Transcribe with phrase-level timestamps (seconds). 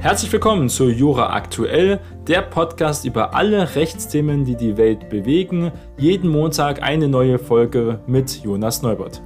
[0.00, 5.72] Herzlich willkommen zu Jura Aktuell, der Podcast über alle Rechtsthemen, die die Welt bewegen.
[5.98, 9.20] Jeden Montag eine neue Folge mit Jonas Neubert.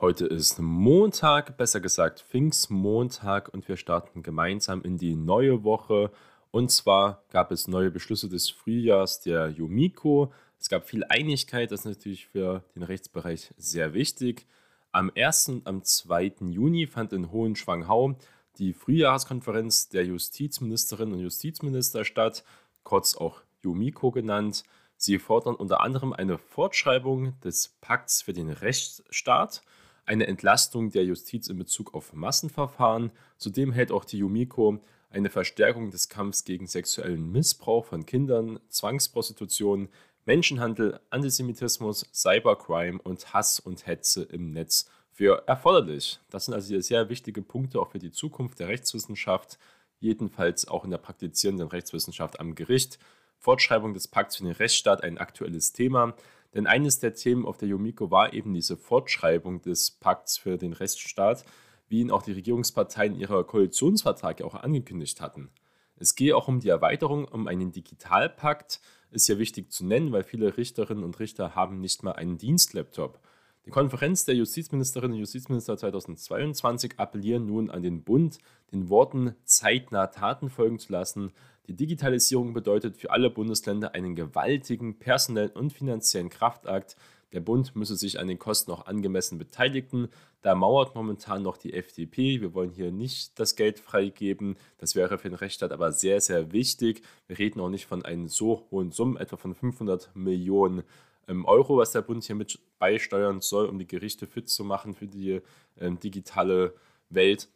[0.00, 6.12] Heute ist Montag, besser gesagt Pfingstmontag und wir starten gemeinsam in die neue Woche.
[6.52, 10.32] Und zwar gab es neue Beschlüsse des Frühjahrs der Jumiko.
[10.60, 14.46] Es gab viel Einigkeit, das ist natürlich für den Rechtsbereich sehr wichtig.
[14.96, 15.50] Am 1.
[15.50, 16.36] und am 2.
[16.48, 18.16] Juni fand in Hohenschwanghau
[18.56, 22.44] die Frühjahrskonferenz der Justizministerinnen und Justizminister statt,
[22.82, 24.64] kurz auch Jumiko genannt.
[24.96, 29.60] Sie fordern unter anderem eine Fortschreibung des Pakts für den Rechtsstaat,
[30.06, 33.10] eine Entlastung der Justiz in Bezug auf Massenverfahren.
[33.36, 39.90] Zudem hält auch die Jumiko eine Verstärkung des Kampfs gegen sexuellen Missbrauch von Kindern, Zwangsprostitution,
[40.26, 46.18] Menschenhandel, Antisemitismus, Cybercrime und Hass und Hetze im Netz für erforderlich.
[46.30, 49.56] Das sind also sehr wichtige Punkte auch für die Zukunft der Rechtswissenschaft,
[50.00, 52.98] jedenfalls auch in der praktizierenden Rechtswissenschaft am Gericht.
[53.38, 56.16] Fortschreibung des Pakts für den Rechtsstaat ein aktuelles Thema,
[56.54, 60.72] denn eines der Themen auf der Jomiko war eben diese Fortschreibung des Pakts für den
[60.72, 61.44] Rechtsstaat,
[61.88, 65.50] wie ihn auch die Regierungsparteien ihrer Koalitionsvertrag ja auch angekündigt hatten.
[65.94, 70.22] Es gehe auch um die Erweiterung um einen Digitalpakt, ist ja wichtig zu nennen, weil
[70.22, 73.20] viele Richterinnen und Richter haben nicht mal einen Dienstlaptop.
[73.66, 78.38] Die Konferenz der Justizministerinnen und Justizminister 2022 appellieren nun an den Bund,
[78.72, 81.32] den Worten zeitnah Taten folgen zu lassen.
[81.66, 86.96] Die Digitalisierung bedeutet für alle Bundesländer einen gewaltigen personellen und finanziellen Kraftakt,
[87.36, 90.08] der Bund müsse sich an den Kosten auch angemessen beteiligen.
[90.40, 92.40] Da mauert momentan noch die FDP.
[92.40, 94.56] Wir wollen hier nicht das Geld freigeben.
[94.78, 97.02] Das wäre für den Rechtsstaat aber sehr, sehr wichtig.
[97.26, 100.82] Wir reden auch nicht von einem so hohen Summen, etwa von 500 Millionen
[101.28, 104.94] ähm, Euro, was der Bund hier mit beisteuern soll, um die Gerichte fit zu machen
[104.94, 105.42] für die
[105.78, 106.72] ähm, digitale
[107.10, 107.50] Welt.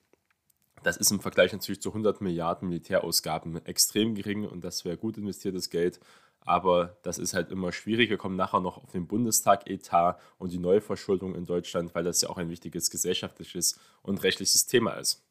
[0.83, 5.17] Das ist im Vergleich natürlich zu 100 Milliarden Militärausgaben extrem gering und das wäre gut
[5.17, 6.01] investiertes Geld.
[6.40, 8.11] Aber das ist halt immer schwierig.
[8.11, 12.30] Wir kommen nachher noch auf den Bundestag-Etat und die Neuverschuldung in Deutschland, weil das ja
[12.30, 15.23] auch ein wichtiges gesellschaftliches und rechtliches Thema ist.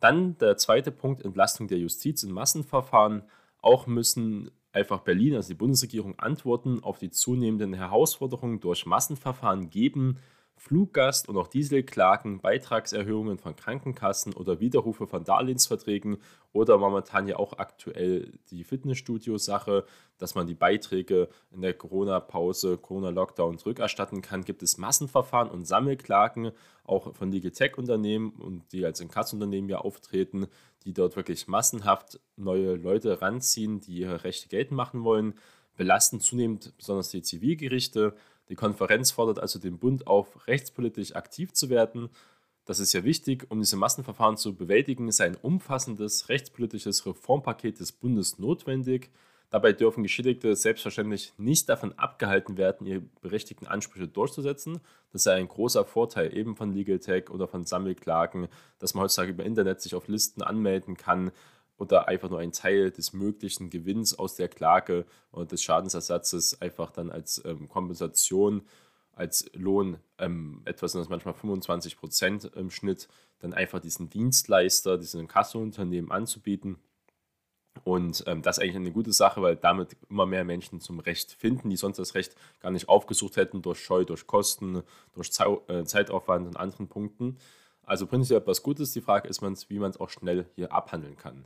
[0.00, 3.22] Dann der zweite Punkt, Entlastung der Justiz in Massenverfahren.
[3.58, 10.18] Auch müssen einfach Berlin, also die Bundesregierung, Antworten auf die zunehmenden Herausforderungen durch Massenverfahren geben.
[10.62, 16.18] Fluggast- und auch Dieselklagen, Beitragserhöhungen von Krankenkassen oder Widerrufe von Darlehensverträgen
[16.52, 19.84] oder momentan ja auch aktuell die Fitnessstudio-Sache,
[20.18, 26.52] dass man die Beiträge in der Corona-Pause, Corona-Lockdown zurückerstatten kann, gibt es Massenverfahren und Sammelklagen
[26.84, 30.46] auch von Legal Tech-Unternehmen und die als Inkassunternehmen ja auftreten,
[30.84, 35.34] die dort wirklich massenhaft neue Leute ranziehen, die ihre Rechte geltend machen wollen,
[35.76, 38.14] belasten zunehmend besonders die Zivilgerichte
[38.52, 42.10] die Konferenz fordert also den Bund auf, rechtspolitisch aktiv zu werden.
[42.66, 47.92] Das ist ja wichtig, um diese Massenverfahren zu bewältigen, ist ein umfassendes rechtspolitisches Reformpaket des
[47.92, 49.08] Bundes notwendig.
[49.48, 54.80] Dabei dürfen Geschädigte selbstverständlich nicht davon abgehalten werden, ihre berechtigten Ansprüche durchzusetzen.
[55.14, 58.48] Das sei ein großer Vorteil eben von Legal Tech oder von Sammelklagen,
[58.80, 61.32] dass man heutzutage über Internet sich auf Listen anmelden kann,
[61.82, 66.92] oder einfach nur ein Teil des möglichen Gewinns aus der Klage oder des Schadensersatzes einfach
[66.92, 68.62] dann als ähm, Kompensation,
[69.14, 73.08] als Lohn ähm, etwas, das manchmal 25 Prozent im Schnitt,
[73.40, 76.76] dann einfach diesen Dienstleister, diesen Kassenunternehmen anzubieten.
[77.82, 81.32] Und ähm, das ist eigentlich eine gute Sache, weil damit immer mehr Menschen zum Recht
[81.32, 85.64] finden, die sonst das Recht gar nicht aufgesucht hätten, durch Scheu, durch Kosten, durch Zau
[85.66, 87.38] äh, Zeitaufwand und anderen Punkten.
[87.82, 88.92] Also prinzipiell etwas Gutes.
[88.92, 91.44] Die Frage ist, wie man es auch schnell hier abhandeln kann.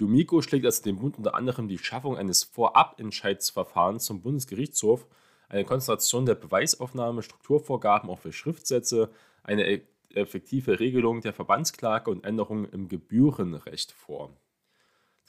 [0.00, 5.06] Jumiko schlägt also dem Bund unter anderem die Schaffung eines Vorabentscheidsverfahrens zum Bundesgerichtshof,
[5.50, 9.10] eine Konzentration der Beweisaufnahme, Strukturvorgaben auch für Schriftsätze,
[9.42, 9.82] eine e-,
[10.14, 14.30] effektive Regelung der Verbandsklage und Änderungen im Gebührenrecht vor.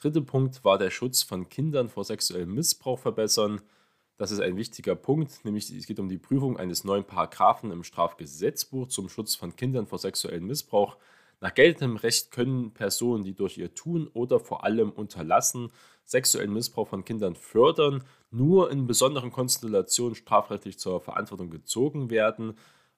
[0.00, 3.60] Dritter Punkt war der Schutz von Kindern vor sexuellem Missbrauch verbessern.
[4.16, 7.84] Das ist ein wichtiger Punkt, nämlich es geht um die Prüfung eines neuen Paragraphen im
[7.84, 10.96] Strafgesetzbuch zum Schutz von Kindern vor sexuellem Missbrauch.
[11.42, 15.72] Nach geltendem Recht können Personen, die durch ihr Tun oder vor allem Unterlassen
[16.04, 22.54] sexuellen Missbrauch von Kindern fördern, nur in besonderen Konstellationen strafrechtlich zur Verantwortung gezogen werden.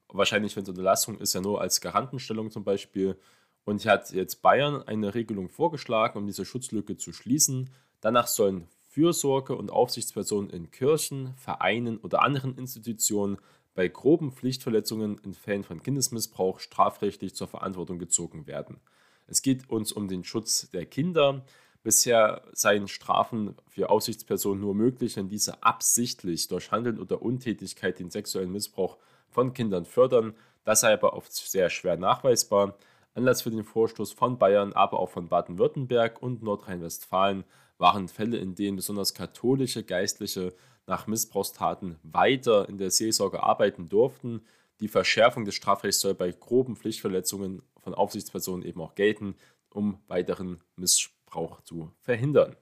[0.09, 3.19] Wahrscheinlich, wenn es Unterlassung ist, ja nur als Garantenstellung zum Beispiel.
[3.65, 7.71] Und hier hat jetzt Bayern eine Regelung vorgeschlagen, um diese Schutzlücke zu schließen.
[8.03, 13.39] Danach sollen Fürsorge- und Aufsichtspersonen in Kirchen, Vereinen oder anderen Institutionen
[13.75, 18.81] bei groben Pflichtverletzungen in Fällen von Kindesmissbrauch strafrechtlich zur Verantwortung gezogen werden.
[19.27, 21.45] Es geht uns um den Schutz der Kinder.
[21.83, 28.11] Bisher seien Strafen für Aufsichtspersonen nur möglich, wenn diese absichtlich durch Handeln oder Untätigkeit den
[28.11, 28.97] sexuellen Missbrauch
[29.29, 30.35] von Kindern fördern.
[30.65, 32.77] Das sei aber oft sehr schwer nachweisbar.
[33.15, 37.45] Anlass für den Vorstoß von Bayern, aber auch von Baden-Württemberg und Nordrhein-Westfalen
[37.79, 40.55] waren Fälle, in denen besonders katholische Geistliche
[40.87, 44.43] nach Missbrauchstaten weiter in der Seelsorge arbeiten durften.
[44.81, 49.37] Die Verschärfung des Strafrechts soll bei groben Pflichtverletzungen von Aufsichtspersonen eben auch gelten,
[49.71, 52.57] um weiteren Missbrauch zu verhindern.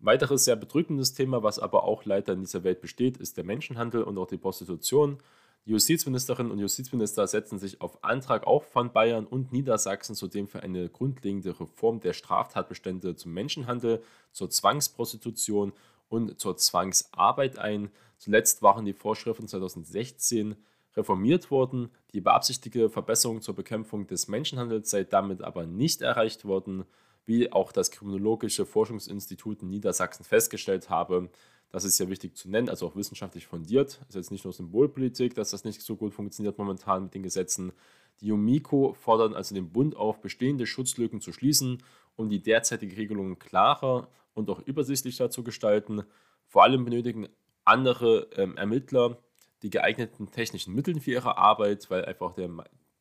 [0.00, 3.44] Ein weiteres sehr bedrückendes Thema, was aber auch leider in dieser Welt besteht, ist der
[3.44, 5.18] Menschenhandel und auch die Prostitution.
[5.66, 10.62] Die Justizministerinnen und Justizminister setzen sich auf Antrag auch von Bayern und Niedersachsen zudem für
[10.62, 14.02] eine grundlegende Reform der Straftatbestände zum Menschenhandel,
[14.32, 15.74] zur Zwangsprostitution
[16.10, 17.90] und zur Zwangsarbeit ein.
[18.18, 20.56] Zuletzt waren die Vorschriften 2016
[20.94, 21.90] reformiert worden.
[22.12, 26.84] Die beabsichtigte Verbesserung zur Bekämpfung des Menschenhandels sei damit aber nicht erreicht worden,
[27.24, 31.30] wie auch das Kriminologische Forschungsinstitut in Niedersachsen festgestellt habe.
[31.70, 34.00] Das ist ja wichtig zu nennen, also auch wissenschaftlich fundiert.
[34.00, 37.22] Das ist jetzt nicht nur Symbolpolitik, dass das nicht so gut funktioniert momentan mit den
[37.22, 37.72] Gesetzen.
[38.20, 41.82] Die Jumiko fordern also den Bund auf, bestehende Schutzlücken zu schließen,
[42.16, 44.08] um die derzeitige Regelung klarer
[44.40, 46.02] und auch übersichtlicher zu gestalten.
[46.46, 47.28] Vor allem benötigen
[47.64, 49.18] andere ähm, Ermittler
[49.62, 52.50] die geeigneten technischen Mittel für ihre Arbeit, weil einfach der,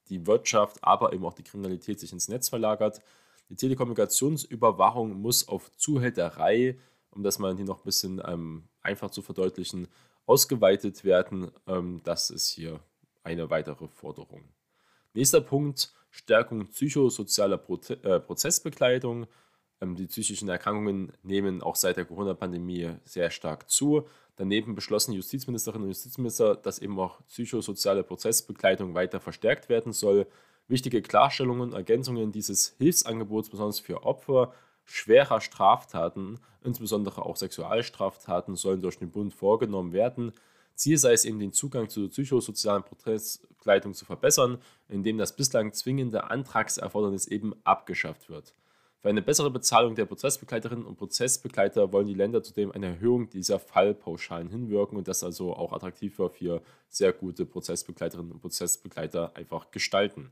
[0.10, 3.02] die Wirtschaft, aber eben auch die Kriminalität sich ins Netz verlagert.
[3.50, 6.78] Die Telekommunikationsüberwachung muss auf Zuhälterei
[7.12, 9.88] um das mal hier noch ein bisschen ähm, einfach zu verdeutlichen,
[10.26, 11.52] ausgeweitet werden.
[11.68, 12.80] Ähm, das ist hier
[13.24, 14.44] eine weitere Forderung.
[15.14, 19.28] Nächster Punkt, Stärkung psychosozialer Proze äh, Prozessbegleitung.
[19.82, 24.08] Ähm, die psychischen Erkrankungen nehmen auch seit der Corona-Pandemie sehr stark zu.
[24.36, 30.28] Daneben beschlossen Justizministerinnen und Justizminister, dass eben auch psychosoziale Prozessbegleitung weiter verstärkt werden soll.
[30.68, 34.54] Wichtige Klarstellungen Ergänzungen dieses Hilfsangebots, besonders für Opfer
[34.86, 40.34] schwerer Straftaten, insbesondere auch Sexualstraftaten, sollen durch den Bund vorgenommen werden.
[40.74, 46.32] Ziel sei es eben, den Zugang zur psychosozialen Prozessbegleitung zu verbessern, indem das bislang zwingende
[46.32, 48.54] Antragserfordernis eben abgeschafft wird.
[49.02, 53.58] Für eine bessere Bezahlung der Prozessbegleiterinnen und Prozessbegleiter wollen die Länder zudem eine Erhöhung dieser
[53.58, 60.32] Fallpauschalen hinwirken und das also auch attraktiver für sehr gute Prozessbegleiterinnen und Prozessbegleiter einfach gestalten.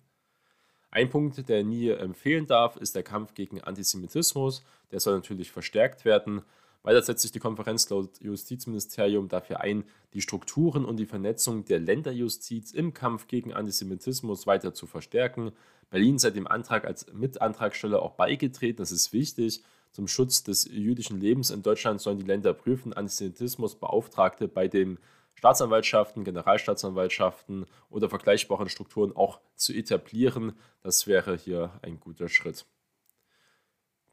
[0.92, 4.66] Ein Punkt, der nie empfehlen darf, ist der Kampf gegen Antisemitismus.
[4.92, 6.42] Der soll natürlich verstärkt werden.
[6.84, 11.80] Weiter setzt sich die Konferenz laut Justizministerium dafür ein, die Strukturen und die Vernetzung der
[11.80, 15.52] Länderjustiz im Kampf gegen Antisemitismus weiter zu verstärken.
[15.90, 18.78] Berlin sei dem Antrag als Mitantragsteller auch beigetreten.
[18.78, 19.64] Das ist wichtig.
[19.92, 25.00] Zum Schutz des jüdischen Lebens in Deutschland sollen die Länder prüfen, Antisemitismusbeauftragte bei dem
[25.36, 30.54] Staatsanwaltschaften, Generalstaatsanwaltschaften oder vergleichbaren Strukturen auch zu etablieren.
[30.82, 32.66] Das wäre hier ein guter Schritt.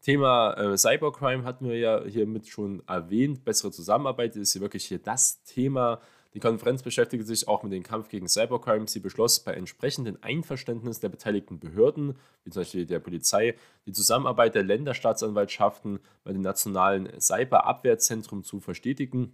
[0.02, 3.42] Thema äh, Cybercrime hatten wir ja hiermit schon erwähnt.
[3.44, 6.00] Bessere Zusammenarbeit ist hier wirklich hier das Thema.
[6.34, 8.88] Die Konferenz beschäftigte sich auch mit dem Kampf gegen Cybercrime.
[8.88, 13.54] Sie beschloss bei entsprechendem Einverständnis der beteiligten Behörden, wie zum Beispiel der Polizei,
[13.86, 19.32] die Zusammenarbeit der Länderstaatsanwaltschaften bei dem nationalen Cyberabwehrzentrum zu verstetigen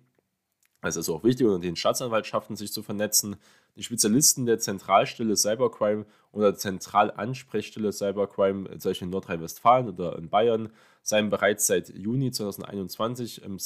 [0.83, 3.37] es ist auch wichtig, unter den Staatsanwaltschaften sich zu vernetzen.
[3.77, 10.71] Die Spezialisten der Zentralstelle Cybercrime oder Zentralansprechstelle Cybercrime, zum Beispiel in Nordrhein-Westfalen oder in Bayern,
[11.03, 13.59] seien bereits seit Juni 2021 im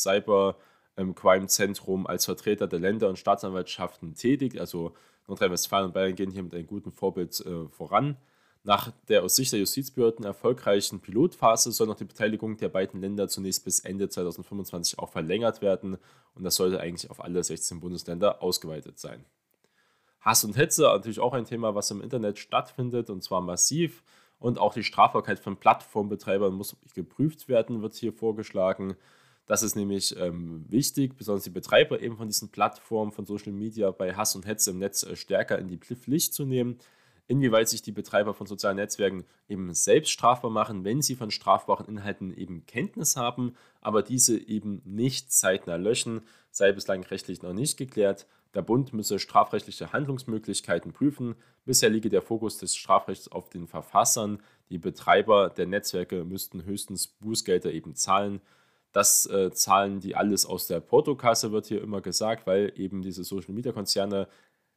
[0.96, 4.61] Cybercrime-Zentrum als Vertreter der Länder und Staatsanwaltschaften tätig.
[4.61, 4.94] Also
[5.26, 8.16] Nordrhein-Westfalen und Bayern gehen hier mit einem guten Vorbild äh, voran.
[8.62, 13.28] Nach der aus Sicht der Justizbehörden erfolgreichen Pilotphase soll noch die Beteiligung der beiden Länder
[13.28, 15.99] zunächst bis Ende 2025 auch verlängert werden
[16.35, 19.23] und das sollte eigentlich auf alle 16 Bundesländer ausgeweitet sein.
[20.23, 24.02] Hass und Hetze natürlich auch ein Thema, was im Internet stattfindet und zwar massiv
[24.38, 28.97] und auch die Strafbarkeit von Plattformbetreibern muss geprüft werden, wird hier vorgeschlagen.
[29.47, 33.91] Das ist nämlich ähm, wichtig, besonders die Betreiber eben von diesen Plattformen von Social Media
[33.91, 36.79] bei Hass und Hetze im Netz äh, stärker in die Pflicht zu nehmen
[37.27, 41.87] inwieweit sich die Betreiber von sozialen Netzwerken eben selbst strafbar machen, wenn sie von strafbaren
[41.87, 47.77] Inhalten eben Kenntnis haben, aber diese eben nicht zeitnah löschen, sei bislang rechtlich noch nicht
[47.77, 48.27] geklärt.
[48.55, 51.35] Der Bund müsse strafrechtliche Handlungsmöglichkeiten prüfen.
[51.65, 54.41] Bisher liege der Fokus des Strafrechts auf den Verfassern.
[54.69, 58.41] Die Betreiber der Netzwerke müssten höchstens Bußgelder eben zahlen.
[58.95, 63.25] Das äh, zahlen die alles aus der Portokasse, wird hier immer gesagt, weil eben diese
[63.25, 64.29] Social-Media-Konzerne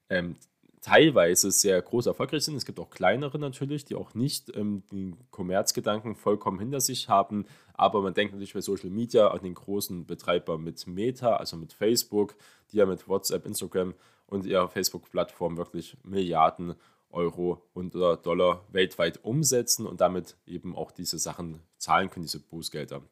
[0.09, 0.35] ähm,
[0.81, 2.55] teilweise sehr groß erfolgreich sind.
[2.55, 7.45] Es gibt auch kleinere natürlich, die auch nicht ähm, den Kommerzgedanken vollkommen hinter sich haben.
[7.75, 11.73] Aber man denkt natürlich bei Social Media an den großen Betreiber mit Meta, also mit
[11.73, 12.33] Facebook,
[12.71, 13.93] die ja mit WhatsApp, Instagram
[14.25, 16.73] und ihrer Facebook-Plattform wirklich Milliarden
[17.11, 23.03] Euro und Dollar weltweit umsetzen und damit eben auch diese Sachen zahlen können, diese Bußgelder.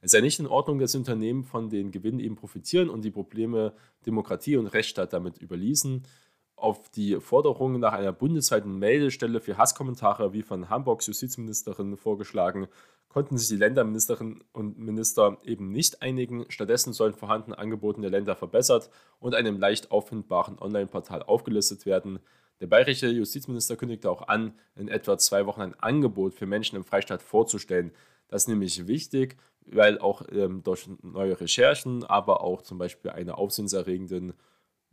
[0.00, 3.72] Es sei nicht in Ordnung, dass Unternehmen von den Gewinnen eben profitieren und die Probleme
[4.06, 6.04] Demokratie und Rechtsstaat damit überließen.
[6.58, 12.66] auf die Forderung nach einer bundesweiten Meldestelle für Hasskommentare wie von Hamburgs Justizministerin vorgeschlagen,
[13.08, 16.44] konnten sich die Länderministerinnen und Minister eben nicht einigen.
[16.50, 22.18] Stattdessen sollen vorhandene Angebote der Länder verbessert und einem leicht auffindbaren Online-Portal aufgelistet werden.
[22.60, 26.84] Der bayerische Justizminister kündigte auch an, in etwa zwei Wochen ein Angebot für Menschen im
[26.84, 27.92] Freistaat vorzustellen.
[28.28, 29.36] Das ist nämlich wichtig,
[29.72, 34.34] weil auch ähm, durch neue Recherchen, aber auch zum Beispiel eine aufsehenserregenden,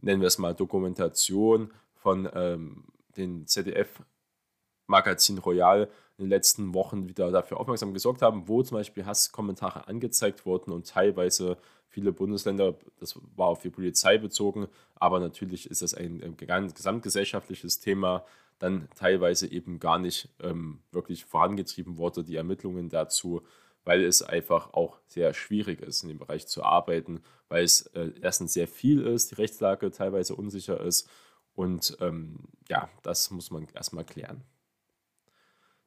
[0.01, 2.86] nennen wir es mal, Dokumentation von ähm,
[3.17, 9.05] den ZDF-Magazin Royal in den letzten Wochen wieder dafür aufmerksam gesorgt haben, wo zum Beispiel
[9.05, 15.70] Hasskommentare angezeigt wurden und teilweise viele Bundesländer, das war auf die Polizei bezogen, aber natürlich
[15.70, 18.25] ist das ein, ein gesamtgesellschaftliches Thema,
[18.60, 23.41] dann teilweise eben gar nicht ähm, wirklich vorangetrieben wurde, die Ermittlungen dazu,
[23.86, 28.12] weil es einfach auch sehr schwierig ist, in dem Bereich zu arbeiten, weil es äh,
[28.22, 31.08] erstens sehr viel ist, die Rechtslage teilweise unsicher ist
[31.54, 34.44] und ähm, ja, das muss man erstmal klären.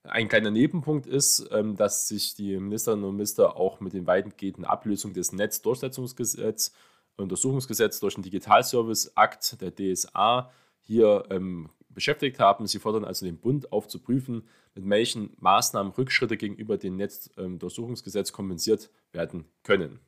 [0.04, 4.64] Ein kleiner Nebenpunkt ist, ähm, dass sich die Ministerinnen und Minister auch mit den weitgehenden
[4.64, 6.72] Ablösung des Netzdurchsetzungsgesetzes,
[7.16, 10.50] Untersuchungsgesetz durch den Digitalservice-Akt der DSA
[10.80, 12.68] hier ähm, beschäftigt haben.
[12.68, 18.30] Sie fordern also den Bund auf zu prüfen, mit welchen Maßnahmen Rückschritte gegenüber dem Netzdurchsuchungsgesetz
[18.30, 19.98] kompensiert werden können.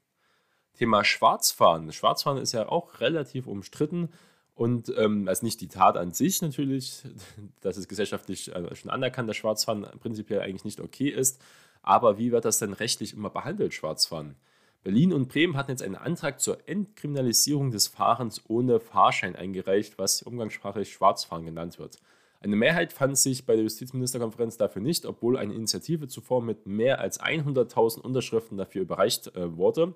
[0.75, 1.91] Thema Schwarzfahren.
[1.91, 4.11] Schwarzfahren ist ja auch relativ umstritten.
[4.55, 7.03] Und ähm, also nicht die Tat an sich natürlich,
[7.61, 11.43] dass es gesellschaftlich äh, schon anerkannt, dass Schwarzfahren prinzipiell eigentlich nicht okay ist.
[11.83, 14.37] Aber wie wird das denn rechtlich immer behandelt, Schwarzfahren?
[14.83, 20.23] Berlin und Bremen hatten jetzt einen Antrag zur Entkriminalisierung des Fahrens ohne Fahrschein eingereicht, was
[20.23, 21.99] umgangssprachlich Schwarzfahren genannt wird.
[22.41, 26.99] Eine Mehrheit fand sich bei der Justizministerkonferenz dafür nicht, obwohl eine Initiative zuvor mit mehr
[26.99, 29.95] als 100.000 Unterschriften dafür überreicht äh, wurde.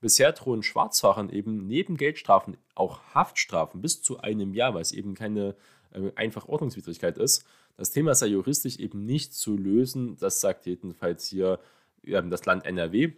[0.00, 5.14] Bisher drohen Schwarzfahrern eben neben Geldstrafen auch Haftstrafen bis zu einem Jahr, weil es eben
[5.14, 5.56] keine
[5.92, 7.44] äh, einfach Ordnungswidrigkeit ist.
[7.76, 11.58] Das Thema sei juristisch eben nicht zu lösen, das sagt jedenfalls hier
[12.04, 13.14] äh, das Land NRW.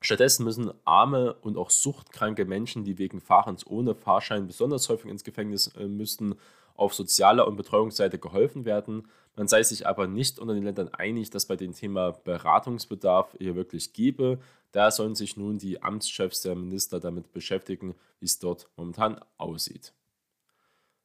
[0.00, 5.24] Stattdessen müssen arme und auch suchtkranke Menschen, die wegen Fahrens ohne Fahrschein besonders häufig ins
[5.24, 6.36] Gefängnis äh, müssten,
[6.74, 9.08] auf sozialer und Betreuungsseite geholfen werden.
[9.34, 13.56] Man sei sich aber nicht unter den Ländern einig, dass bei dem Thema Beratungsbedarf hier
[13.56, 14.38] wirklich gebe.
[14.70, 19.92] Da sollen sich nun die Amtschefs der Minister damit beschäftigen, wie es dort momentan aussieht.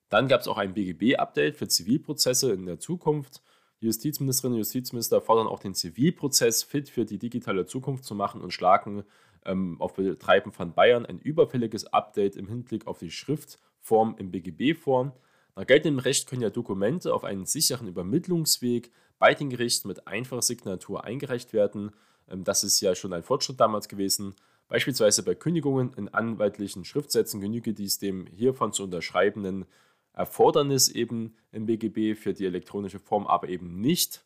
[0.10, 3.42] Dann gab es auch ein BGB-Update für Zivilprozesse in der Zukunft.
[3.84, 8.40] Die Justizministerinnen und Justizminister fordern auch den Zivilprozess fit für die digitale Zukunft zu machen
[8.40, 9.04] und schlagen
[9.44, 14.80] ähm, auf Betreiben von Bayern ein überfälliges Update im Hinblick auf die Schriftform im BGB
[14.80, 15.14] vor.
[15.58, 20.44] Nach geltendem Recht können ja Dokumente auf einen sicheren Übermittlungsweg bei den Gerichten mit einfacher
[20.44, 21.92] Signatur eingereicht werden.
[22.30, 24.34] Ähm, das ist ja schon ein Fortschritt damals gewesen.
[24.70, 29.66] Beispielsweise bei Kündigungen in anwaltlichen Schriftsätzen genüge dies dem hiervon zu unterschreibenden
[30.14, 34.24] Erfordernis eben im BGB für die elektronische Form, aber eben nicht.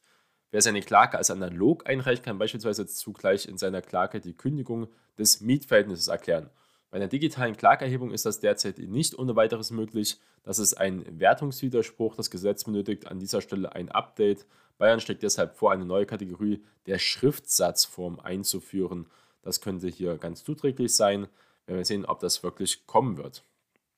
[0.51, 5.41] Wer seine Klage als analog einreicht, kann beispielsweise zugleich in seiner Klage die Kündigung des
[5.41, 6.50] Mietverhältnisses erklären.
[6.89, 10.20] Bei einer digitalen Klagerhebung ist das derzeit nicht ohne weiteres möglich.
[10.44, 12.15] Das ist ein Wertungswiderspruch.
[12.15, 14.46] Das Gesetz benötigt an dieser Stelle ein Update.
[14.77, 19.08] Bayern schlägt deshalb vor, eine neue Kategorie der Schriftsatzform einzuführen.
[19.41, 21.27] Das könnte hier ganz zuträglich sein.
[21.65, 23.44] Wenn wir sehen, ob das wirklich kommen wird.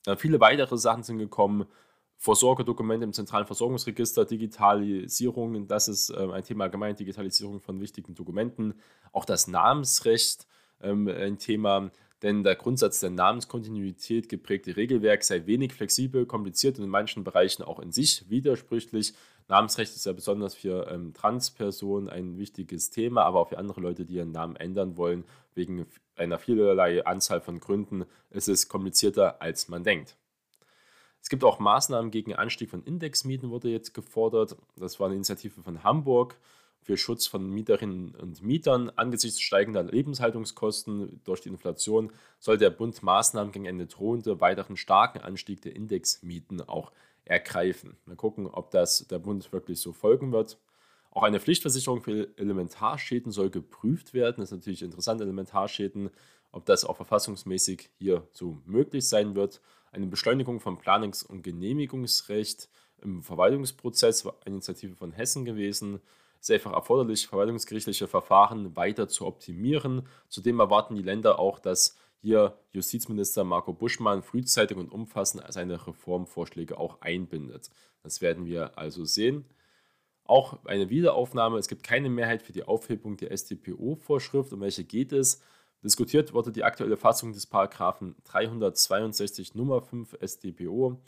[0.09, 1.65] Dann viele weitere Sachen sind gekommen.
[2.17, 8.73] Vorsorgedokumente im zentralen Versorgungsregister, Digitalisierung, das ist äh, ein Thema allgemein, Digitalisierung von wichtigen Dokumenten.
[9.13, 10.45] Auch das Namensrecht,
[10.81, 16.85] ähm, ein Thema, denn der Grundsatz der Namenskontinuität geprägte Regelwerk sei wenig flexibel, kompliziert und
[16.85, 19.13] in manchen Bereichen auch in sich widersprüchlich.
[19.47, 24.05] Namensrecht ist ja besonders für ähm, Transpersonen ein wichtiges Thema, aber auch für andere Leute,
[24.05, 25.23] die ihren Namen ändern wollen,
[25.55, 25.85] wegen
[26.15, 30.17] einer vielerlei Anzahl von Gründen, ist es komplizierter, als man denkt.
[31.21, 34.55] Es gibt auch Maßnahmen gegen Anstieg von Indexmieten, wurde jetzt gefordert.
[34.75, 36.37] Das war eine Initiative von Hamburg
[36.81, 38.89] für Schutz von Mieterinnen und Mietern.
[38.95, 45.19] Angesichts steigender Lebenshaltungskosten durch die Inflation soll der Bund Maßnahmen gegen einen drohenden weiteren starken
[45.19, 46.91] Anstieg der Indexmieten auch
[47.25, 47.97] ergreifen.
[48.05, 50.57] Mal gucken, ob das der Bund wirklich so folgen wird.
[51.11, 54.37] Auch eine Pflichtversicherung für Elementarschäden soll geprüft werden.
[54.37, 56.09] Das ist natürlich interessant, Elementarschäden,
[56.51, 59.61] ob das auch verfassungsmäßig hier so möglich sein wird.
[59.91, 62.69] Eine Beschleunigung von Planungs- und Genehmigungsrecht
[63.01, 65.99] im Verwaltungsprozess war eine Initiative von Hessen gewesen.
[66.39, 70.07] Ist einfach erforderlich, verwaltungsgerichtliche Verfahren weiter zu optimieren.
[70.29, 76.77] Zudem erwarten die Länder auch, dass hier Justizminister Marco Buschmann frühzeitig und umfassend seine Reformvorschläge
[76.77, 77.69] auch einbindet.
[78.03, 79.45] Das werden wir also sehen.
[80.25, 81.57] Auch eine Wiederaufnahme.
[81.57, 84.53] Es gibt keine Mehrheit für die Aufhebung der StPO-Vorschrift.
[84.53, 85.41] Um welche geht es?
[85.83, 91.01] Diskutiert wurde die aktuelle Fassung des Paragraphen 362 Nummer 5 StPO.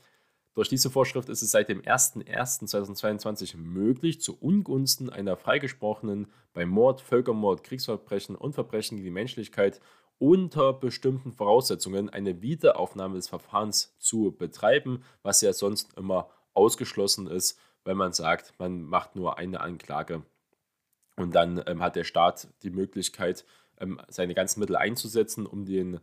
[0.53, 6.99] Durch diese Vorschrift ist es seit dem 01.01.2022 möglich, zu Ungunsten einer Freigesprochenen bei Mord,
[7.01, 9.79] Völkermord, Kriegsverbrechen und Verbrechen gegen die Menschlichkeit
[10.17, 17.57] unter bestimmten Voraussetzungen eine Wiederaufnahme des Verfahrens zu betreiben, was ja sonst immer ausgeschlossen ist,
[17.85, 20.23] wenn man sagt, man macht nur eine Anklage
[21.15, 23.45] und dann ähm, hat der Staat die Möglichkeit,
[23.79, 25.99] ähm, seine ganzen Mittel einzusetzen, um den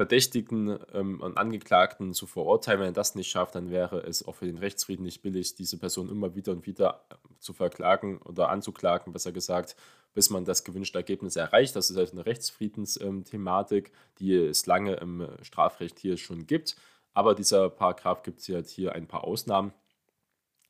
[0.00, 2.80] Verdächtigen ähm, und Angeklagten zu verurteilen.
[2.80, 5.76] Wenn er das nicht schafft, dann wäre es auch für den Rechtsfrieden nicht billig, diese
[5.76, 9.76] Person immer wieder und wieder äh, zu verklagen oder anzuklagen, besser gesagt,
[10.14, 11.76] bis man das gewünschte Ergebnis erreicht.
[11.76, 16.76] Das ist also eine Rechtsfriedensthematik, die es lange im Strafrecht hier schon gibt.
[17.12, 19.74] Aber dieser Paragraph gibt es halt hier ein paar Ausnahmen.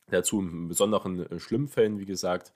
[0.09, 2.53] Dazu in besonderen äh, Schlimmfällen, wie gesagt,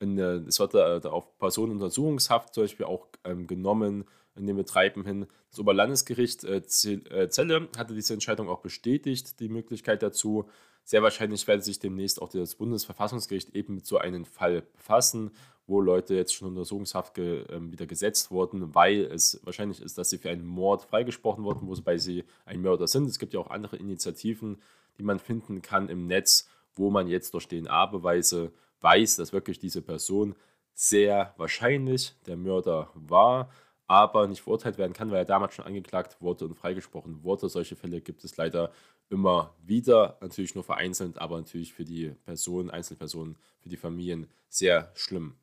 [0.00, 4.04] in, es wird äh, auf Personenuntersuchungshaft zum Beispiel auch ähm, genommen
[4.34, 5.26] in dem Betreiben hin.
[5.50, 10.48] Das Oberlandesgericht äh, äh, Celle hatte diese Entscheidung auch bestätigt, die Möglichkeit dazu.
[10.84, 15.30] Sehr wahrscheinlich werde sich demnächst auch das Bundesverfassungsgericht eben mit so einem Fall befassen,
[15.66, 20.10] wo Leute jetzt schon Untersuchungshaft ge, äh, wieder gesetzt wurden, weil es wahrscheinlich ist, dass
[20.10, 23.06] sie für einen Mord freigesprochen wurden, wobei sie ein Mörder sind.
[23.06, 24.62] Es gibt ja auch andere Initiativen,
[24.98, 29.82] die man finden kann im Netz, wo man jetzt durch DNA-Beweise weiß, dass wirklich diese
[29.82, 30.34] Person
[30.74, 33.50] sehr wahrscheinlich der Mörder war
[33.90, 37.48] aber nicht verurteilt werden kann, weil er damals schon angeklagt wurde und freigesprochen wurde.
[37.48, 38.70] Solche Fälle gibt es leider
[39.08, 44.92] immer wieder, natürlich nur vereinzelt, aber natürlich für die Personen, Einzelpersonen, für die Familien sehr
[44.94, 45.34] schlimm.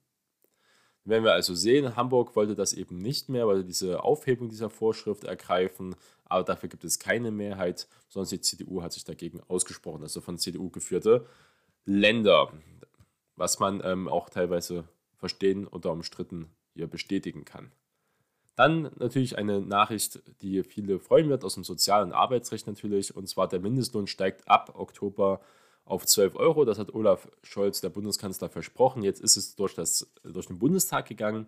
[1.04, 5.26] Wenn wir also sehen, Hamburg wollte das eben nicht mehr, wollte diese Aufhebung dieser Vorschrift
[5.26, 10.22] ergreifen, aber dafür gibt es keine Mehrheit, sondern die CDU hat sich dagegen ausgesprochen, also
[10.22, 11.26] von CDU geführte
[11.84, 12.54] Länder,
[13.38, 14.84] was man ähm, auch teilweise
[15.16, 17.72] verstehen oder umstritten hier bestätigen kann.
[18.56, 23.16] Dann natürlich eine Nachricht, die viele freuen wird, aus dem Sozial- und Arbeitsrecht natürlich.
[23.16, 25.42] Und zwar der Mindestlohn steigt ab Oktober
[25.86, 26.66] auf 12 Euro.
[26.66, 29.04] Das hat Olaf Scholz, der Bundeskanzler, versprochen.
[29.04, 31.48] Jetzt ist es durch, das, durch den Bundestag gegangen.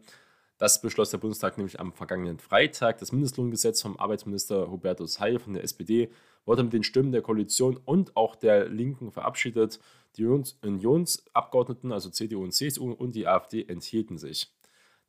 [0.60, 2.98] Das beschloss der Bundestag nämlich am vergangenen Freitag.
[2.98, 6.12] Das Mindestlohngesetz vom Arbeitsminister Hubertus Heil von der SPD
[6.46, 9.80] wurde mit den Stimmen der Koalition und auch der Linken verabschiedet.
[10.18, 14.52] Die Unionsabgeordneten, also CDU und CSU und die AfD enthielten sich.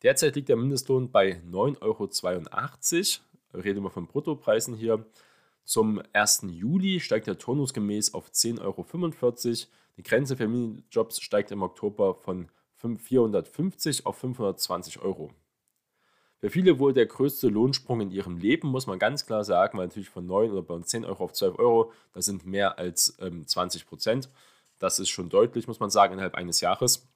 [0.04, 3.18] Derzeit liegt der Mindestlohn bei 9,82
[3.52, 3.62] Euro.
[3.64, 5.04] Reden wir von Bruttopreisen hier.
[5.64, 6.46] Zum 1.
[6.50, 9.70] Juli steigt der turnusgemäß auf 10,45 Euro.
[9.96, 12.48] Die Grenze für Minijobs steigt im Oktober von
[12.96, 15.32] 450 auf 520 Euro.
[16.40, 19.86] Für viele wohl der größte Lohnsprung in ihrem Leben, muss man ganz klar sagen, weil
[19.86, 23.86] natürlich von 9 oder 10 Euro auf 12 Euro, das sind mehr als ähm, 20
[23.86, 24.30] Prozent.
[24.78, 27.06] Das ist schon deutlich, muss man sagen, innerhalb eines Jahres.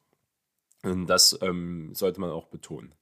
[0.82, 2.92] Und das ähm, sollte man auch betonen.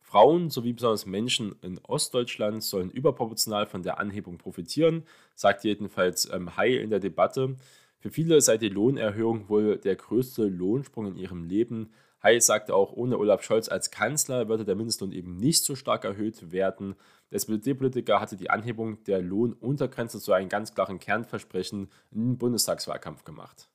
[0.00, 5.04] Frauen sowie besonders Menschen in Ostdeutschland sollen überproportional von der Anhebung profitieren,
[5.34, 7.56] sagt jedenfalls ähm, Hay in der Debatte.
[7.98, 11.92] Für viele sei die Lohnerhöhung wohl der größte Lohnsprung in ihrem Leben.
[12.20, 16.04] Hay sagte auch, ohne Olaf Scholz als Kanzler würde der Mindestlohn eben nicht so stark
[16.04, 16.96] erhöht werden.
[17.30, 23.68] Der SPD-Politiker hatte die Anhebung der Lohnuntergrenze zu einem ganz klaren Kernversprechen im Bundestagswahlkampf gemacht.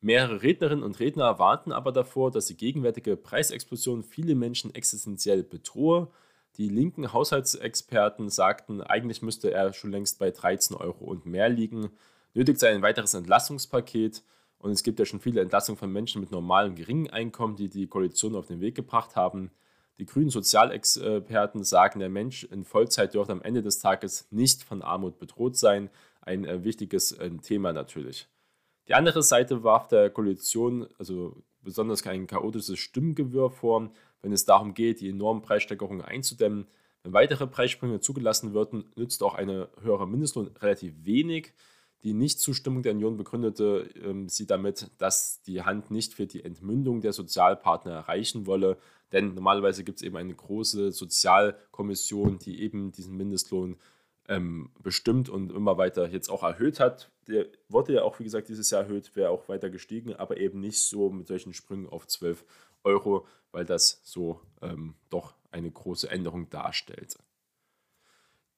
[0.00, 6.10] Mehrere Rednerinnen und Redner warten aber davor, dass die gegenwärtige Preisexplosion viele Menschen existenziell bedrohe.
[6.56, 11.90] Die linken Haushaltsexperten sagten, eigentlich müsste er schon längst bei 13 Euro und mehr liegen.
[12.34, 14.24] Nötig sei ein weiteres Entlastungspaket.
[14.62, 17.88] Und es gibt ja schon viele Entlassungen von Menschen mit normalem geringen Einkommen, die die
[17.88, 19.50] Koalition auf den Weg gebracht haben.
[19.98, 24.80] Die grünen Sozialexperten sagen, der Mensch in Vollzeit dürfte am Ende des Tages nicht von
[24.80, 25.90] Armut bedroht sein.
[26.20, 28.28] Ein äh, wichtiges äh, Thema natürlich.
[28.86, 33.90] Die andere Seite warf der Koalition also besonders kein chaotisches Stimmengewirr vor,
[34.22, 36.68] wenn es darum geht, die enormen Preissteigerungen einzudämmen.
[37.02, 41.52] Wenn weitere Preissprünge zugelassen würden, nützt auch eine höhere Mindestlohn relativ wenig.
[42.04, 47.00] Die Nichtzustimmung der Union begründete ähm, sie damit, dass die Hand nicht für die Entmündung
[47.00, 48.76] der Sozialpartner erreichen wolle,
[49.12, 53.76] denn normalerweise gibt es eben eine große Sozialkommission, die eben diesen Mindestlohn
[54.28, 57.10] ähm, bestimmt und immer weiter jetzt auch erhöht hat.
[57.28, 60.60] Der wurde ja auch, wie gesagt, dieses Jahr erhöht, wäre auch weiter gestiegen, aber eben
[60.60, 62.44] nicht so mit solchen Sprüngen auf 12
[62.84, 67.16] Euro, weil das so ähm, doch eine große Änderung darstellt.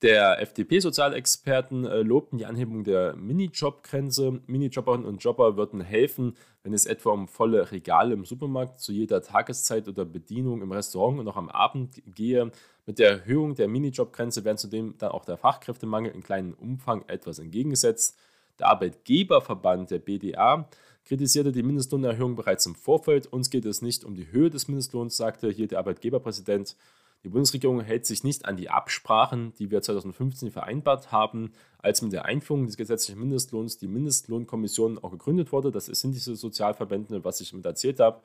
[0.05, 4.43] Der FDP-Sozialexperten äh, lobten die Anhebung der Minijob-Grenze.
[4.47, 9.23] Minijobberinnen und Jobber würden helfen, wenn es etwa um volle Regale im Supermarkt zu jeder
[9.23, 12.53] Tageszeit oder Bedienung im Restaurant und auch am Abend gehe.
[12.85, 17.39] Mit der Erhöhung der Minijobgrenze werden zudem dann auch der Fachkräftemangel in kleinem Umfang etwas
[17.39, 18.19] entgegengesetzt.
[18.59, 20.69] Der Arbeitgeberverband der BDA
[21.07, 23.27] kritisierte die Mindestlohnerhöhung bereits im Vorfeld.
[23.27, 26.77] Uns geht es nicht um die Höhe des Mindestlohns, sagte hier der Arbeitgeberpräsident.
[27.25, 32.13] Die Bundesregierung hält sich nicht an die Absprachen, die wir 2015 vereinbart haben, als mit
[32.13, 35.71] der Einführung des gesetzlichen Mindestlohns die Mindestlohnkommission auch gegründet wurde.
[35.71, 38.21] Das sind diese Sozialverbände, was ich mit erzählt habe.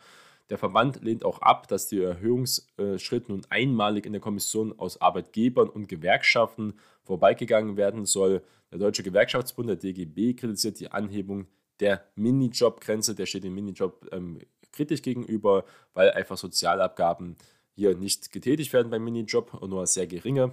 [0.50, 5.70] Der Verband lehnt auch ab, dass der Erhöhungsschritt nun einmalig in der Kommission aus Arbeitgebern
[5.70, 8.44] und Gewerkschaften vorbeigegangen werden soll.
[8.72, 11.48] Der Deutsche Gewerkschaftsbund, der DGB, kritisiert die Anhebung
[11.80, 13.16] der Minijob-Grenze.
[13.16, 14.40] Der steht dem Minijob ähm,
[14.74, 17.38] kritisch gegenüber, weil einfach Sozialabgaben
[17.80, 20.52] hier nicht getätigt werden beim Minijob und nur sehr geringe.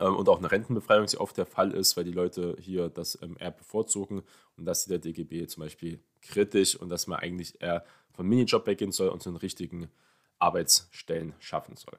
[0.00, 3.18] Ähm, und auch eine Rentenbefreiung sehr oft der Fall ist, weil die Leute hier das
[3.22, 4.22] ähm, eher bevorzugen
[4.56, 8.66] und das sieht der DGB zum Beispiel kritisch und dass man eigentlich eher vom Minijob
[8.66, 9.90] weggehen soll und zu den richtigen
[10.38, 11.98] Arbeitsstellen schaffen soll.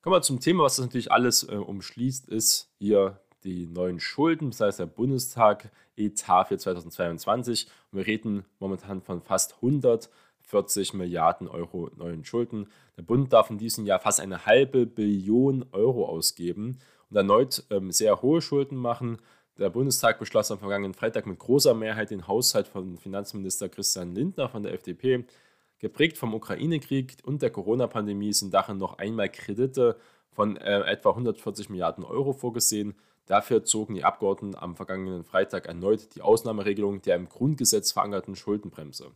[0.00, 4.50] Kommen wir zum Thema, was das natürlich alles äh, umschließt, ist hier die neuen Schulden,
[4.50, 7.66] das heißt der Bundestag Etat für 2022.
[7.90, 9.60] Und wir reden momentan von fast
[10.50, 12.68] 140 Milliarden Euro neuen Schulden.
[12.96, 17.90] Der Bund darf in diesem Jahr fast eine halbe Billion Euro ausgeben und erneut ähm,
[17.90, 19.18] sehr hohe Schulden machen.
[19.58, 24.48] Der Bundestag beschloss am vergangenen Freitag mit großer Mehrheit den Haushalt von Finanzminister Christian Lindner
[24.48, 25.24] von der FDP.
[25.78, 29.96] Geprägt vom Ukraine-Krieg und der Corona-Pandemie sind darin noch einmal Kredite
[30.30, 32.94] von äh, etwa 140 Milliarden Euro vorgesehen.
[33.26, 39.12] Dafür zogen die Abgeordneten am vergangenen Freitag erneut die Ausnahmeregelung der im Grundgesetz verankerten Schuldenbremse.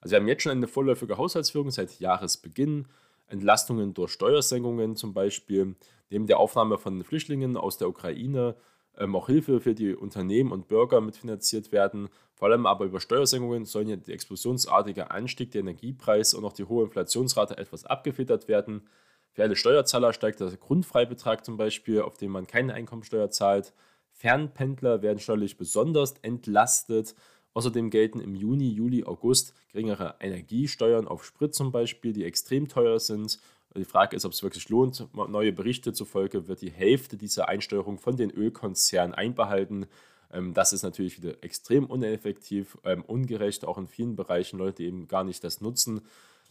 [0.00, 2.86] Also wir haben jetzt schon eine vorläufige Haushaltsführung seit Jahresbeginn.
[3.28, 5.76] Entlastungen durch Steuersenkungen zum Beispiel,
[6.10, 8.56] neben der Aufnahme von Flüchtlingen aus der Ukraine
[8.96, 12.08] ähm, auch Hilfe für die Unternehmen und Bürger mitfinanziert werden.
[12.34, 16.64] Vor allem aber über Steuersenkungen sollen ja der explosionsartige Anstieg der Energiepreise und auch die
[16.64, 18.88] hohe Inflationsrate etwas abgefedert werden.
[19.32, 23.72] Für alle Steuerzahler steigt der Grundfreibetrag zum Beispiel, auf den man keine Einkommensteuer zahlt.
[24.10, 27.14] Fernpendler werden steuerlich besonders entlastet.
[27.54, 33.00] Außerdem gelten im Juni, Juli, August geringere Energiesteuern auf Sprit zum Beispiel, die extrem teuer
[33.00, 33.38] sind
[33.78, 35.06] die Frage ist, ob es wirklich lohnt.
[35.14, 39.86] Neue Berichte zufolge wird die Hälfte dieser Einsteuerung von den Ölkonzernen einbehalten.
[40.32, 45.08] Ähm, das ist natürlich wieder extrem uneffektiv, ähm, ungerecht, auch in vielen Bereichen Leute, eben
[45.08, 46.02] gar nicht das nutzen.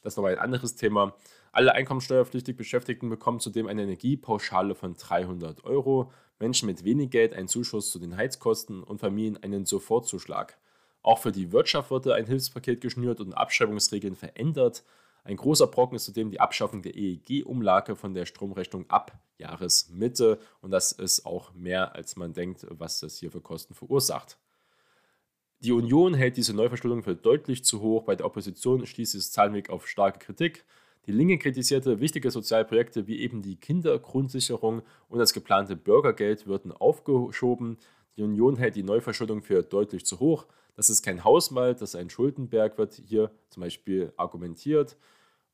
[0.02, 1.16] Das ist nochmal ein anderes Thema.
[1.52, 6.12] Alle einkommensteuerpflichtig Beschäftigten bekommen zudem eine Energiepauschale von 300 Euro.
[6.40, 10.58] Menschen mit wenig Geld einen Zuschuss zu den Heizkosten und Familien einen Sofortzuschlag.
[11.08, 14.84] Auch für die Wirtschaft wurde ein Hilfspaket geschnürt und Abschreibungsregeln verändert.
[15.24, 20.38] Ein großer Brocken ist zudem die Abschaffung der EEG-Umlage von der Stromrechnung ab Jahresmitte.
[20.60, 24.38] Und das ist auch mehr, als man denkt, was das hier für Kosten verursacht.
[25.62, 28.04] Die Union hält diese Neuverschuldung für deutlich zu hoch.
[28.04, 30.66] Bei der Opposition stieß es Zahlenweg auf starke Kritik.
[31.06, 37.78] Die Linke kritisierte, wichtige Sozialprojekte wie eben die Kindergrundsicherung und das geplante Bürgergeld würden aufgeschoben.
[38.18, 40.48] Die Union hält die Neuverschuldung für deutlich zu hoch.
[40.78, 44.96] Das ist kein Hausmal, das ist ein Schuldenberg, wird hier zum Beispiel argumentiert.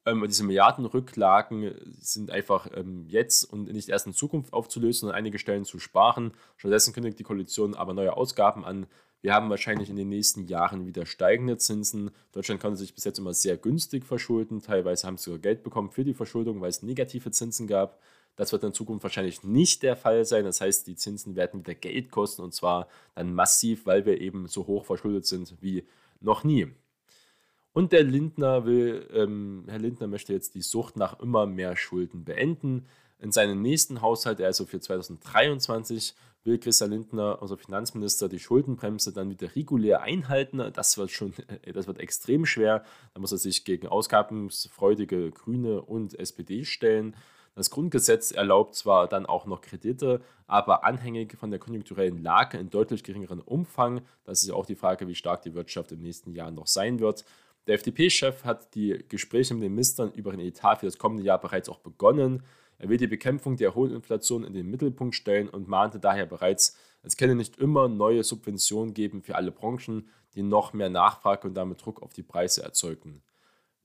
[0.06, 5.40] Ähm, diese Milliardenrücklagen sind einfach ähm, jetzt und nicht erst in Zukunft aufzulösen und einige
[5.40, 6.34] Stellen zu sparen.
[6.58, 8.86] Stattdessen kündigt die Koalition aber neue Ausgaben an.
[9.22, 12.12] Wir haben wahrscheinlich in den nächsten Jahren wieder steigende Zinsen.
[12.34, 14.62] Deutschland konnte sich bis jetzt immer sehr günstig verschulden.
[14.62, 17.98] Teilweise haben sie sogar Geld bekommen für die Verschuldung, weil es negative Zinsen gab.
[18.36, 20.46] Das wird in Zukunft wahrscheinlich nicht der Fall sein.
[20.46, 24.48] Das heißt, die Zinsen werden wieder Geld kosten und zwar dann massiv, weil wir eben
[24.48, 25.86] so hoch verschuldet sind wie
[26.19, 26.72] noch nie.
[27.74, 32.24] Und der Lindner will, ähm, Herr Lindner möchte jetzt die Sucht nach immer mehr Schulden
[32.24, 32.86] beenden.
[33.19, 39.30] In seinem nächsten Haushalt, also für 2023, will Christian Lindner, unser Finanzminister, die Schuldenbremse dann
[39.30, 40.72] wieder regulär einhalten.
[40.74, 41.34] Das wird schon,
[41.74, 42.84] das wird extrem schwer.
[43.13, 47.15] Da muss er sich gegen ausgabensfreudige Grüne und SPD stellen.
[47.56, 52.70] Das Grundgesetz erlaubt zwar dann auch noch Kredite, aber anhängig von der konjunkturellen Lage in
[52.70, 54.02] deutlich geringeren Umfang.
[54.24, 57.00] Das ist ja auch die Frage, wie stark die Wirtschaft im nächsten Jahr noch sein
[57.00, 57.26] wird.
[57.68, 61.39] Der FDP-Chef hat die Gespräche mit den Ministern über den Etat für das kommende Jahr
[61.39, 62.44] bereits auch begonnen.
[62.80, 66.76] Er will die Bekämpfung der hohen Inflation in den Mittelpunkt stellen und mahnte daher bereits,
[67.04, 71.54] es könne nicht immer neue Subventionen geben für alle Branchen, die noch mehr Nachfrage und
[71.54, 73.22] damit Druck auf die Preise erzeugten.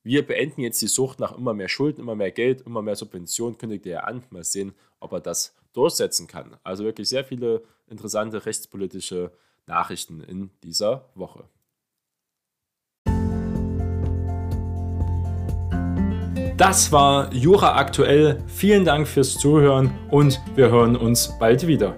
[0.03, 3.59] Wir beenden jetzt die Sucht nach immer mehr Schulden, immer mehr Geld, immer mehr Subventionen,
[3.59, 4.23] kündigte er an.
[4.31, 6.57] Mal sehen, ob er das durchsetzen kann.
[6.63, 9.33] Also wirklich sehr viele interessante rechtspolitische
[9.67, 11.45] Nachrichten in dieser Woche.
[16.57, 18.43] Das war Jura aktuell.
[18.49, 21.97] Vielen Dank fürs Zuhören und wir hören uns bald wieder.